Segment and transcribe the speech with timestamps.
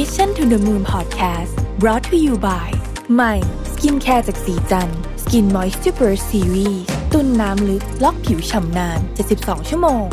[0.00, 2.68] Mission to the Moon Podcast brought to you by
[3.14, 3.34] ใหม่
[3.72, 4.88] skincare จากศรีจัน
[5.22, 6.82] ทร์ Skin Moist Super Series
[7.12, 9.00] ตุนน้ำลึกล็อกผิวฉ่ำนาน
[9.34, 10.04] 72 ชั่วโมง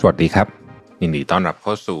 [0.00, 0.46] สวัสดีครับ
[1.02, 2.00] ยินดีต้อนรับเข้าสู่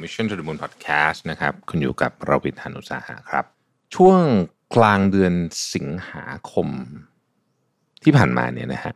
[0.00, 3.44] Mission to the Moon Podcast นะครับ คุณอยู่กับรวิศ หาญอุตสาหะครับ
[3.94, 4.20] ช่วง
[4.76, 5.34] กลางเดือน
[5.74, 6.68] สิงหาคม
[8.02, 8.94] ที่ผ่านมาเนี่ยนะฮะ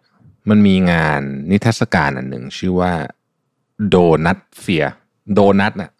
[0.49, 2.93] มันมีงานนิทรรศการอันหนึ่งชื่อว่า
[3.89, 4.85] โดนัทเฟีย
[5.35, 5.91] โดนัทน่ะ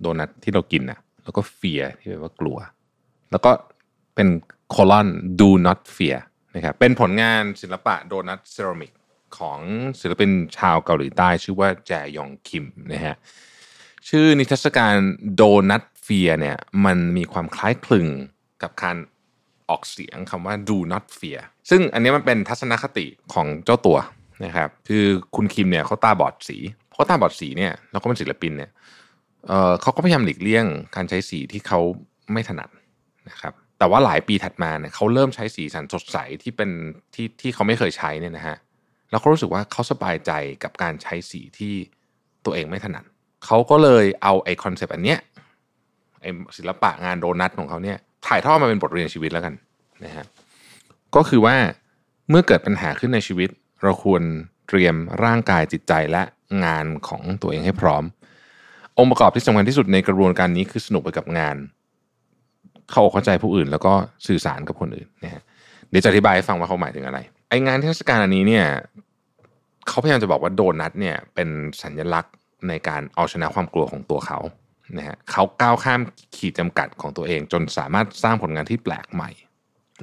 [0.00, 2.58] โดนัทที่เรากินน่ะ แล้วก็เฟียที่แปลว่ากลัว
[3.30, 3.50] แล้วก็
[4.14, 4.28] เป็น
[4.70, 5.08] โคลอน
[5.40, 6.18] do not fear
[6.54, 8.92] นะครับเป็นผลงานศิลปะโดนัทเซรามิก
[9.38, 9.60] ของ
[10.00, 13.16] ศิลปินชาวเกาหลีใต้ชื่อว่าแจยองคิมนะฮะ
[14.08, 14.94] ชื่อนิทรรศการ
[15.34, 18.08] โดนัทเฟียเนี่ยมันมีความคล้ายคลึง
[18.62, 18.96] กับการ
[19.70, 23.98] ออกเสียงคำว่า do not fear ซึ่งอันนี้มันเป็นทัศนคติของเจ้าตัว
[24.44, 25.04] นะครับ คือ
[25.36, 26.58] คุณคิมเนี่ยเขาตาบอดสี
[26.90, 28.70] เพราะตาบอดสีเนี่ยแล้วก็เป็นศิลปินเนี่ย
[29.46, 31.80] เเขาก็พยายามหลีกเลี่ยงการใช้สีที่เขา
[32.32, 32.68] ไม่ถนัด
[33.30, 36.70] นะครับ แต่ว่าหลายปีถัดมาเนี่ยเขาเริ่มใช้สีสันสดใสที่เป็น
[37.14, 38.56] ที่ที่เขาไม่เคยใช้เนี่ยนะฮะ
[39.10, 40.32] แล้วเขารู้สึกว่าเขาสบายใจ
[40.62, 41.74] กับการใช้สีที่
[42.44, 43.04] ตัวเองไม่ถนัด
[43.46, 45.18] เขาก็เลยเอาไอ concept อันเนี้ย
[46.22, 46.26] ไอ
[46.56, 49.54] ศิลปะงานโดนัทของเขาเนี่ย ถ่ายทอดมาเป็นบทเรียนชีวิตแล้วกัน
[50.04, 50.24] นะฮะ
[51.16, 51.56] ก็คือว่า
[52.30, 53.48] เมื่อเกิดปัญหาขึ้นในชีวิต
[53.82, 54.22] เราควร
[54.68, 56.22] เตรียมร่างกายจิตใจและ
[56.64, 58.04] งานของตัวเองให้พร้อม
[58.98, 61.56] องค์ประกอบที่สำคัญที่สุดในกระบวนการนี้คือสนุกไปกับงาน
[62.90, 63.92] เข้าอกเข้าใจผู้อื่น แล้วก็
[64.26, 65.42] สื่อสารกับคนอื่นนะฮะ
[65.88, 68.64] เดี๋ยวจะอธิบายให้ฟังว่าเขาหมายถึงอะไรไองานเทศกาลอันนี้เนี่ย
[69.88, 71.48] เขาพยายามจะบอกว่าโดนัทเนี่ยเป็น
[71.82, 72.34] สัญลักษณ์
[72.68, 74.38] ในการเอาชนะความกลัวของตัวเขา
[74.96, 76.00] นะฮะเขาก้าวข้าม
[76.36, 79.30] ขีดจำกัดของตัวเอง จนสามารถสร้างผลงานที่แปลกใหม่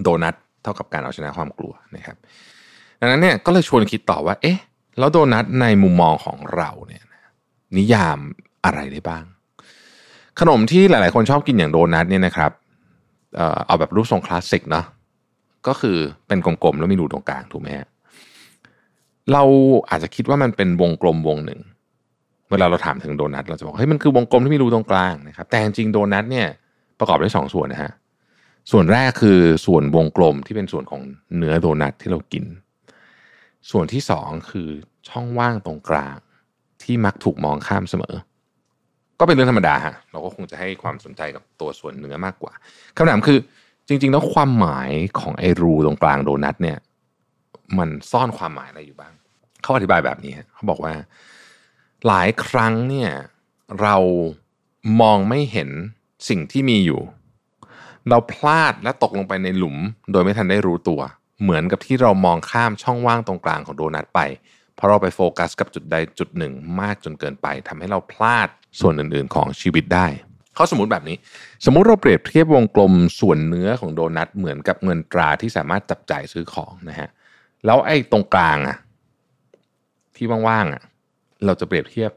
[0.01, 2.17] โดนัทเท่ากับการเอาชนะความกลัวนะครับ
[2.99, 4.57] ดังนั้นเนี่ยก็เลยชวนคิดต่อว่า เอ๊ะ
[4.99, 7.03] แล้วโดนัทในมุมมองของเราเนี่ย
[7.77, 8.19] นิยาม
[8.65, 9.23] อะไรได้บ้าง
[10.39, 12.51] ขนมที่หลาย ๆ คนชอบกินอย่างโดนัทเนี่ยนะครับ
[13.67, 14.85] เอาแบบรูปทรงคลาสสิกเนาะ
[15.67, 17.87] ก็คือเป็นกลม ๆ แล้วมีรูตรงกลางถูกไหมฮะ
[19.33, 19.43] เรา
[19.89, 21.59] อาจจะคิดว่ามันเป็นวงกลมวงหนึ่ง
[22.53, 26.47] เวลาเราถามถึงโดนัทเราจะบอกเฮ้ยมันคือวงกลมที่มีรูตรงกลางนะครับแต่จริงโดนัทเนี่ย
[26.99, 27.91] ประกอบด้วยสองส่วนนะฮะ
[28.71, 31.01] ส่วนแรกคือส่วนวงกลมที่เป็นส่วนของ
[31.37, 32.45] เนื้อโดนัทที่เรากิน
[33.71, 34.69] ส่วนที่สองคือ
[35.09, 36.17] ช่องว่างตรงกลาง
[36.83, 38.15] ที่มักถูกมองข้ามเสมอ
[39.19, 42.53] ก็เป็นเรื่องธรรมดาฮะเราก็คงจะให้ความสนใจกับตัวส่วนเนื้อมากกว่า
[42.97, 43.37] คำถามคือ
[43.87, 44.89] จริง ๆ แล้วความหมาย
[45.19, 46.77] ของไอ้รูตรงกลางโดนัทเนี่ย
[47.77, 49.13] มันซ่อนความหมายอะไรอยู่บ้าง
[49.61, 50.93] เขาอธิบายแบบนี้เขาบอกว่า
[52.07, 53.11] หลายครั้งเนี่ย
[53.81, 53.95] เรา
[55.01, 55.69] มองไม่เห็น
[56.29, 57.01] สิ่งที่มีอยู่
[58.09, 59.77] เราพลาดและตกลงไปในหลุม
[60.11, 61.01] โดยไม่ทันได้รู้ตัว
[61.41, 64.19] เหมือนกับที่เรามองข้ามช่องว่างตรงกลางของโดนัทไป
[64.75, 68.47] เพราะเราไปโฟกัสกับจุดใดจุดหนึ่งมากจนเกินไปทำให้เราพลาด
[68.79, 70.07] ส่วนอื่นๆของชีวิตได้
[70.55, 71.17] เขาสมมติแบบนี้
[71.65, 77.09] สมมุติเราเปรียบเทียบวงกลมส่วนเนื้อของโดนัทเหมือนกับเงินตราที่สามารถจับจ่ายซื้อของนะฮะ
[77.65, 78.77] แล้วไอ้ตรงกลางอะ
[80.15, 80.83] ที่ว่างๆอะ
[81.45, 82.11] เราจะเปรียบเทียบ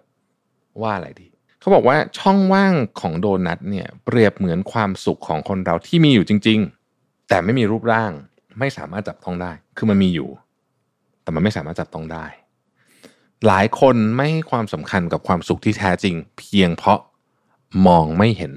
[0.83, 1.29] ว่าอะไรดี
[1.61, 6.59] เขาบอกว่าช่องว่างของโดนัทเนี่ยเปรียบเหมือนความสุขของคนเราที่มีอยู่จริง
[6.95, 8.13] ๆ แต่ไม่มีรูปร่าง
[8.59, 10.29] ไม่สามารถจับต้องได้ คือมันมีอยู่
[11.23, 12.27] แต่มันไม่สามารถจับต้องได้
[13.47, 17.01] หลายคนไม่ให้ความสำคัญกับความสุขที่แท้จริง เพียงเพราะ
[17.87, 18.53] มองไม่เห็น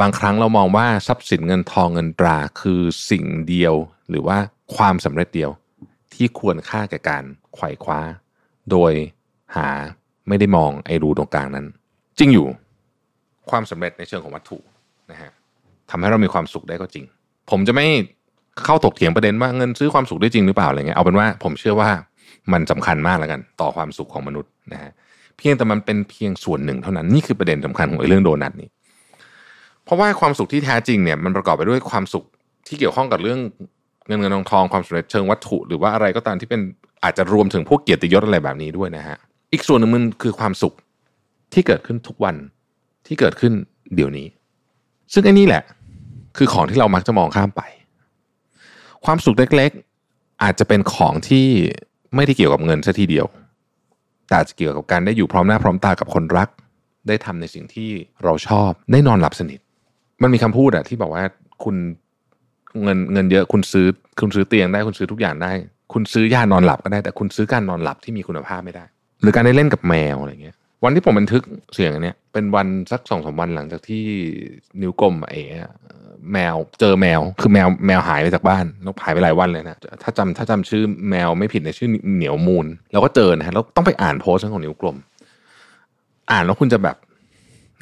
[0.00, 3.74] บางครั้งเรามองว่าทรัพย์สินเงินทองเงินตราคือสิ่งเดียว
[4.08, 4.38] หรือว่า
[4.76, 5.50] ความสำเร็จเดียว
[6.14, 8.00] ที่ควรค่าแก่การไขว่คว้า
[8.70, 8.92] โดย
[9.56, 9.70] หา
[10.28, 11.66] ไม่ได้มองไอ้รูตรงกลางนั้น
[12.18, 12.46] จริงอยู่
[13.50, 14.58] ความสำเร็จในเชิงของวัตถุ
[15.10, 15.30] นะฮะ
[15.90, 17.04] ทำให้เรามีความสุขได้ก็จริง
[17.50, 17.86] ผมจะไม่
[18.64, 21.90] เข้าถกเถียงประเด็นว่าเงินซื้อความสุขได้จริงหรือเปล่าอะไรเงี้ยเอาเป็นว่าผมเชื่อว่า
[22.52, 24.90] มันสำคัญมากแล้วกัน ต่อความสุขของมนุษย์นะฮะ
[25.36, 28.68] เพียงแต่มันเป็นเพียงส่วนหนึ่งเท่านั้นนี่คือประเด็นสำคัญของไอ้เรื่องโดนัทนี้
[29.84, 32.24] เพราะว่าความสุขที่แท้จริงเนี่ยมันประกอบไปด้วยความสุข
[32.66, 33.40] ที่เกี่ยวข้องกับเรื่อง
[34.06, 36.60] เงินเงินทองทองความสำเร็จเชิงวัตถุ หรือว่าอะไรก็ตามที่เป็น
[37.04, 39.18] อาจจะรวมถึงพวกเกียรติยศอะไรแบบนี้ด้วยนะฮะ
[39.52, 40.74] อีกส่วนหนึ่งมันคือความสุข
[41.52, 42.36] ที่เกิดขึ้นทุกวัน
[43.06, 43.52] ที่เกิดขึ้น
[43.94, 44.26] เดี๋ยวนี้
[45.12, 45.62] ซึ่งไอ้นี่แหละ
[46.36, 47.62] คือของที่เรามักจะมองข้ามไป
[49.04, 51.46] ความสุขเล็กๆ อาจจะเป็นของที่
[52.14, 53.26] ไม่ได้เกี่ยวกับเงินซะทีเดียว
[54.28, 56.48] แต่จจะเกี่ยวกับการได้อยู่พร้อมหน้าพร้อมตากับคนรัก
[57.08, 57.90] ได้ทำในสิ่งที่
[58.24, 59.60] เราชอบ ได้นอนหลับสนิท
[60.22, 61.24] มันมีคำพูดอะที่บอกว่า
[61.64, 61.76] คุณ
[62.82, 63.86] เงินเงินเยอะคุณซื้อ
[64.20, 65.52] คุณซื้อเตียงได้คุณซื้อทุกอย่างได้
[65.92, 68.84] คุณซื้อยานอนหลับก็ได้แต่คุณซื้อการนอนหลับที่มีคุณภาพไม่ได้
[69.20, 71.42] หรือการได้เล่นกับแมวอะไรเงี้ย วันที่ผมบันทึก
[71.74, 74.04] เสียงอันเนี้ยเป็นวันสักสองสามวันหลังจากที่
[74.80, 75.42] นิ้วกลมเอ๋
[76.32, 84.96] แมวเจอแมวคือแมวแมวหายไปจากบ้านแล้วหายไปหลายวันเลยนะถ้าจำถ้าจำชื่อแมวไม่ผิดในชื่อเหนียวมูลแล้วก็เจอนะฮะแล้วต้องไปอ่านโพสต์ของนิ้วกลม
[86.30, 86.96] อ่านแล้วคุณจะแบบ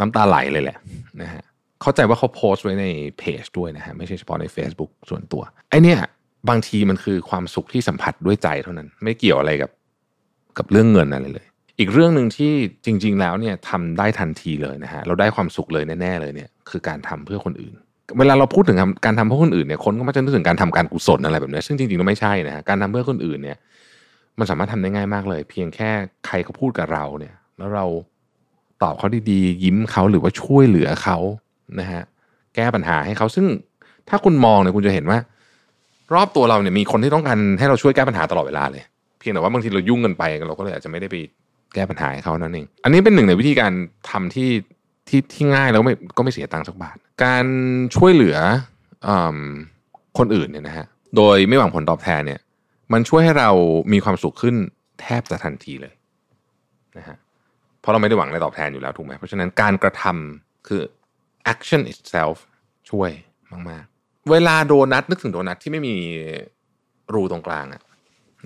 [0.00, 0.78] น้ำตาไหลเลยแหละ
[1.22, 1.42] นะฮะ
[1.82, 2.86] เข้าใจว่าเขาโพสต์ไว้ใน
[3.18, 5.98] เพจด้วยนะฮะไม่ใช่เฉพาะใน Facebook ส่วนตัวไอเนี้ย
[6.48, 9.70] บางทีมันคือความสุขที่สัมผัสด้วยใจเท่านั้น ไม่เกี่ยวอะไรกับ
[10.58, 11.46] กับเรื่องเงินอะไรเลย
[11.78, 12.52] อีกเรื่องหนึ่งที่
[12.84, 17.74] จริง ๆ แล้วเนี่ยทำได้ทันทีเลยนะฮะเราได้ความสุขเลยแน่ๆเลยเนี่ยคือการทำเพื่อคนอื่น
[18.18, 23.56] เวลาเราพูดถึงการทำเพื่อคนอื่นเนี่ยคนก็มักจะนึกถึงการทำการกุศลอะไรแบบนี้ซึ่งจริงๆแล้วไม่ใช่นะฮะการทำเพื่อคนอื่นเนี่ย
[24.38, 25.90] มันสามารถทำได้ง่ายมากเลย เพียงแค่
[26.26, 27.84] ใครเขาพูดกับเราเนี่ย แล้วเรา
[28.82, 31.18] ตอบเขาดีๆยิ้มเขาหรือว่าช่วยเหลือเขา
[31.80, 32.02] นะฮะ
[32.54, 33.46] แก้ปัญหาให้เขาซึ่ง
[34.08, 35.18] ถ้าคุณมองเนี่ยคุณจะเห็นว่า
[36.14, 38.82] รอบตัวเราเนี่ยมีคนที่ต้องการให้เราช่วยแก้ปัญหาตลอดเวลาเลย
[39.24, 41.16] พียงแต่ว่าบางทีเรายุ่งกันไปเราก็เลยอาจจะไม่ได้ไป
[41.74, 43.72] แก้ปัญหาให้เขานั่นเองอันนี้เป็นหนึ่งในวิธีการ
[44.10, 44.50] ทำที่
[45.08, 47.46] ที่ที่ง่ายแล้วไม่ก็ไม่เสียตังค์สักบาท การ
[47.96, 48.36] ช่วยเหลือ
[49.06, 49.08] อ
[50.18, 50.86] คนอื่นเนี่ยนะฮะ
[51.16, 52.40] โดยไม่หวังผลตอบแทนเนี่ย
[52.92, 53.50] มันช่วยให้เรา
[53.92, 54.56] มีความสุขขึ้น
[55.00, 55.94] แทบจะทันทีเลย
[56.98, 57.16] นะฮะ
[57.80, 60.80] เพราะเราไม่ได้หวังอะไรตอบแทนอยู่แล้วถูกไหมเพราะฉะนั้นการกระทำคือ
[61.52, 62.36] action itself
[62.90, 63.10] ช่วย
[63.70, 65.94] มาก ๆ เวลาโดนัทนึกถึงโดนัทที่ไม่มี
[67.14, 67.82] รูตรงกลางอะ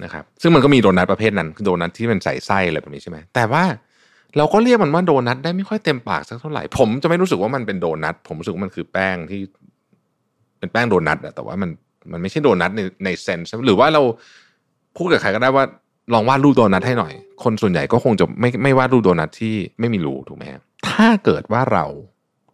[0.04, 3.64] นะครับซึ่งมันก็มีโดนัทประเภทนั้นคือโดนัทที่มันใส่ไส้อะไรแบบนี้ใช่ไหมแต่ว่า
[4.36, 9.40] เราก็เรียกมันว่าโดนัทได้ไม่ค่อยเต็มปากสักเท่าไหร่ ผมจะไม่รู้สึกว่ามันเป็นโดนัทผมรู้สึกว่ามันคือแป้งที่
[10.58, 11.70] เป็นแป้งโดนัทอะแต่ว่ามัน
[12.12, 14.02] มันไม่ใช่โดนัทในในเซนส์หรือว่าเรา
[14.96, 15.64] พูดกับใครก็ได้ว่า
[16.14, 17.12] ลองวาดรูปโดนัทให้หน่อย
[17.44, 20.44] คนส่วนใหญ่ก็คงจะไม่ไม่วาดรูปโดนัทที่ไม่มีรูถูกไหม
[20.88, 21.86] ถ้าเกิดว่าเรา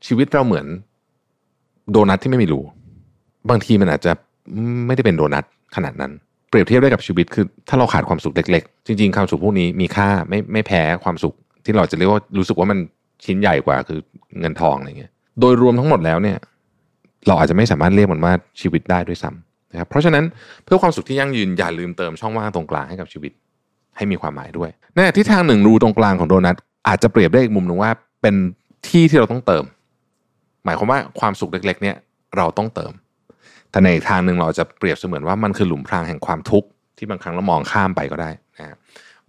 [0.07, 0.67] ชีวิตเราเหมือน
[1.91, 2.61] โดนัทที่ไม่มีรู
[3.51, 4.13] บางทีมันอาจจะ
[4.87, 5.45] ไม่ได้เป็นโดนัท
[5.77, 6.13] ขนาดนั้น
[6.55, 11.35] เปรียบเทียบได้กับชีวิตคือถ้าเราขาดความสุขเล็กๆ จริงๆความสุขพวกนี้มีค่าไม่ไม่แพ้ความสุข
[11.65, 12.79] ที่เราจะเรียกว่ารู้สึกว่ามัน
[13.25, 14.01] ชิ้นใหญ่กว่าคือ
[14.41, 15.11] เงินทองอะไรเงี้ย
[15.41, 16.37] โดยรวมทั้งหมดแล้วเนี่ย
[17.27, 20.25] เราอาจจะไม่สามารถเรียกมันว่าชีวิตได้ด้วยซ้ำนะครับเพราะฉะนั้น
[20.65, 23.33] เพื่อความสุขที่ยั่งยืนอย่าลืมเติมช่องว่างตรงกลางให้กับชีวิต
[23.97, 26.57] ให้มีความหมายด้วยในที่ทางหนึ่งรูตรงกลางของโดนัท
[26.89, 27.91] อาจจะเปรียบได้อีกมุมหนึ่งว่า
[28.23, 28.35] เป็น
[28.89, 29.65] ที่ที่เราต้องเติม
[30.65, 31.97] หมายความว่าความสุขเล็ก ๆ เนี่ย
[32.37, 32.93] เราต้องเติม
[33.71, 36.69] แต่ในทางหนึ่งเราจะเปรียบเสมือนว่ามันคือหลุมพรางแห่งความทุกข์
[36.99, 38.77] ที่บางครั้งเรามองข้ามไปก็ได้นะ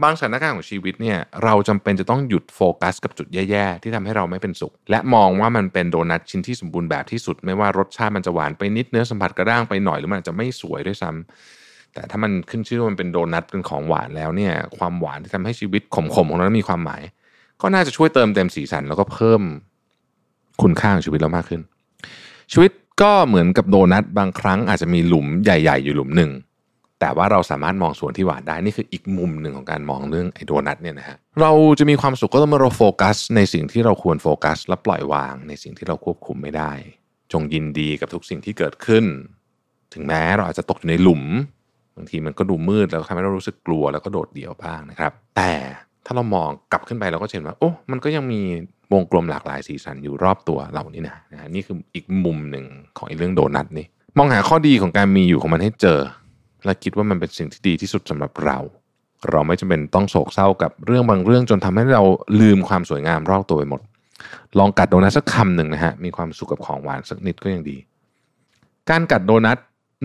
[0.03, 17.01] บางสถานการณ์ของชีวิตเนี่ยเราจำเป็นจะต้องหยุดโฟกัสกับจุดแย่ๆ ที่ทำให้เราไม่เป็นสุข และมองว่ามันเป็นโดนัทชิ้นที่สมบูรณ์แบบที่สุด ไม่ว่ารสชาติมันจะหวานไปนิดเนื้อสัมผัสกระด้างไปหน่อยหรือมันอาจจะไม่สวยด้วยซ้ำแต่ถ้ามันขึ้นชื่อว่ามันเป็นโดนัทเป็นของหวานแล้วเนี่ยความหวานที่ทำให้ชีวิตขมๆของเรามีความหมาย
[17.61, 19.41] ก็น่าจะช่วยเติมเต็มสีสันแล้วก็เพิ่ม
[20.61, 21.61] คุณค่าของชีวิตเรามากขึ้น
[22.51, 22.71] ชีวิต
[23.01, 26.31] ก็เหมือนกับโดนัทบางครั้งอาจจะมีหลุมใหญ่ ๆ อยู่หลุมหนึ่ง
[26.99, 36.71] แต่ว่าเราสามารถมองส่วนที่หวานได้นี่คืออีกมุมหนึ่งของการมองเรื่องไอ้โดนัทเนี่ยนะฮะเราจะมีความสุขก็ต้องเมื่อเราโฟกัส ในสิ่งที่เราควรโฟกัส และปล่อยวางในสิ่งที่เราควบคุมไม่ได้
[37.33, 39.05] จงยินดีกับทุกสิ่งที่เกิดขึ้น
[39.93, 41.23] ถึงแม้เราอาจจะตกอยู่ในหลุม
[41.95, 45.53] บางทีมันก็ดูมืดแล้วทำให้เรารู้สึกกลัวแล้วก็โดดเดี่ยวบ้างนะครับ แต่
[46.05, 48.41] ถ้าเรามองกลับขึ้นไปเราก็เห็นว่าโอ้ มันก็ยังมี
[48.93, 52.65] วงกลมหลากหลายสีสันอยู่รอบตัวเรานี่นะนะนี่คืออีกมุมหนึ่ง
[52.97, 53.87] ของเรื่องโดนัทนี่
[54.17, 55.99] มองหาข้อดีของการมีอยู่ของมันให้เจอ
[56.65, 58.57] และคิดว่ามันเป็นสิ่งที่ดีที่สุดสำหรับเรา
[59.29, 62.03] เราไม่จำเป็นต้องโศกเศร้ากับเรื่องบางเรื่องจนทำให้เรา
[62.39, 63.81] ลืมความสวยงามรอบตัวไปหมด
[64.59, 67.77] ลองกัดโดนัทสักคำหนึ่งนะฮะมีความสุขกับของหวานสักนิดก็ยังดี
[68.89, 69.57] การกัดโดนัท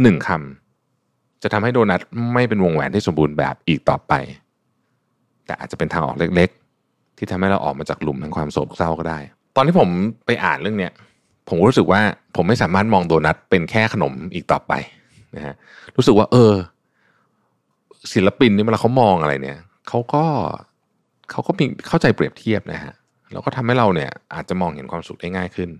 [0.02, 2.00] หนึ่งคำจะทำให้โดนัท
[2.34, 4.12] ไม่เป็นวงแหวนที่สมบูรณ์แบบอีกต่อไป
[5.50, 6.50] แต่อาจจะเป็นทางออกเล็ก
[6.84, 9.18] ๆ ที่ทำให้เราออกมาจากหลุมแห่งความโศกเศร้าก็ได้
[9.56, 9.88] ตอนที่ผม
[10.26, 10.92] ไปอ่านเรื่องเนี้ย
[11.48, 12.00] ผมรู้สึกว่า
[12.36, 14.72] ผมไม่สามารถมองโดนัทเป็นแค่ขนมอีกต่อไป
[15.36, 15.54] นะฮะ
[15.96, 16.52] รู้สึกว่า เออ
[18.12, 20.24] ศิลปินนี่เวลาเขามองอะไรเนี่ยเขาก็
[21.30, 22.94] เขาก็มีเข้าใจเปรียบเทียบนะฮะ
[23.32, 25.70] แล้วก็ทำให้เราเนี่ยอาจจะมองเห็นความสุขได้ง่ายขึ้น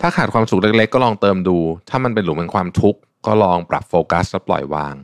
[0.00, 1.56] ถ้าขาดความสุขเล็กๆ ก็ลองเติมดู
[1.90, 4.94] ถ้ามันเป็นหลุมแห่งความทุกข์ก็ลองปรับโฟกัสและปล่อยวาง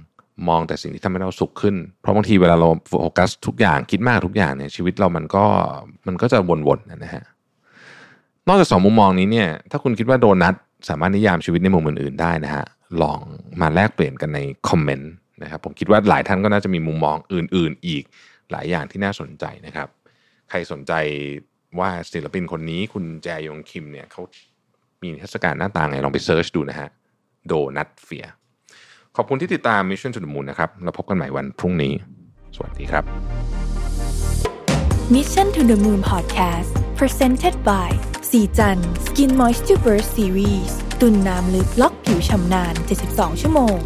[0.48, 5.44] มองแต่สิ่งที่ทำให้เราสุขขึ้น เพราะบางทีเวลาเราโฟกัสทุกอย่างคิดมากทุกอย่างเนี่ยชีวิตเรามันก็
[6.06, 7.24] มันก็จะวนๆนะฮะ
[8.48, 10.54] นอกจากสองมุมมองนี้เนี่ยถ้าคุณคิดว่าโดนัท
[10.88, 12.64] สามารถนิยามชีวิตในมุมอื่นๆได้นะฮะ
[13.02, 13.20] ลอง
[13.60, 15.12] มาแลกเปลี่ยนกันในคอมเมนต์
[15.42, 18.04] นะครับผมคิดว่าหลายท่านก็น่าจะมีมุมมองอื่น ๆ อีก
[18.50, 19.88] หลายอย่างที่น่าสนใจนะครับ
[20.50, 20.92] ใครสนใจ
[21.78, 24.22] ว่าศิลปินคนนี้คุณแจยงคิมเนี่ยเขา
[25.02, 26.88] มีเทศกาลหน้าตาไงลองไปเซิร์ชดูนะฮะ
[27.46, 28.26] โดนัทเฟีย
[29.16, 31.92] ขอบคุณที่ติดตาม Mission to the Moon นะครับแล้วพบกันใหม่วันพรุ่งนี้
[32.54, 33.04] สวัสดีครับ
[35.14, 37.90] Mission to the Moon Podcast Presented by
[38.30, 42.74] สีจัน Skin Moisture Burst Series ตุ่นน้ำลึกล็อกผิวชำนาน
[43.08, 43.78] 72 ชั่วโมง